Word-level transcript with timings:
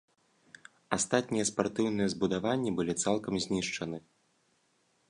Астатнія 0.97 1.45
спартыўныя 1.51 2.07
збудаванні 2.15 2.75
былі 2.81 2.93
цалкам 3.03 3.33
знішчаны. 3.47 3.97